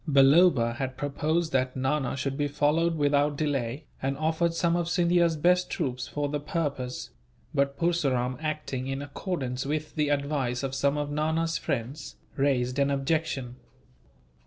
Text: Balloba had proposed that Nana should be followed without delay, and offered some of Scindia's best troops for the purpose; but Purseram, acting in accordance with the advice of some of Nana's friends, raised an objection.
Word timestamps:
Balloba 0.09 0.77
had 0.77 0.97
proposed 0.97 1.51
that 1.51 1.75
Nana 1.75 2.17
should 2.17 2.35
be 2.35 2.47
followed 2.47 2.95
without 2.95 3.37
delay, 3.37 3.85
and 4.01 4.17
offered 4.17 4.55
some 4.55 4.75
of 4.75 4.89
Scindia's 4.89 5.37
best 5.37 5.69
troops 5.69 6.07
for 6.07 6.27
the 6.27 6.39
purpose; 6.39 7.11
but 7.53 7.77
Purseram, 7.77 8.35
acting 8.41 8.87
in 8.87 9.03
accordance 9.03 9.63
with 9.63 9.93
the 9.93 10.09
advice 10.09 10.63
of 10.63 10.73
some 10.73 10.97
of 10.97 11.11
Nana's 11.11 11.59
friends, 11.59 12.15
raised 12.35 12.79
an 12.79 12.89
objection. 12.89 13.57